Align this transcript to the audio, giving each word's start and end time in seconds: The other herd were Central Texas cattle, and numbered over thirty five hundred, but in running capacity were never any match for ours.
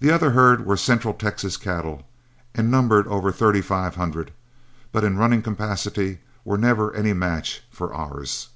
The 0.00 0.10
other 0.10 0.30
herd 0.30 0.64
were 0.64 0.74
Central 0.74 1.12
Texas 1.12 1.58
cattle, 1.58 2.08
and 2.54 2.70
numbered 2.70 3.06
over 3.06 3.30
thirty 3.30 3.60
five 3.60 3.94
hundred, 3.94 4.32
but 4.90 5.04
in 5.04 5.18
running 5.18 5.42
capacity 5.42 6.20
were 6.46 6.56
never 6.56 6.94
any 6.94 7.12
match 7.12 7.60
for 7.70 7.92
ours. 7.92 8.48